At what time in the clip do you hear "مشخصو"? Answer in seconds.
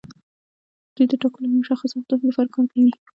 1.61-1.99